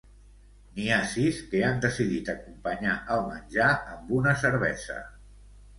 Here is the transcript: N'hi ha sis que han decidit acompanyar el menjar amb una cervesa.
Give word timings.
N'hi 0.77 0.87
ha 0.95 1.01
sis 1.11 1.41
que 1.51 1.61
han 1.67 1.83
decidit 1.83 2.33
acompanyar 2.35 2.97
el 3.17 3.25
menjar 3.29 3.71
amb 3.95 4.15
una 4.23 4.37
cervesa. 4.47 5.03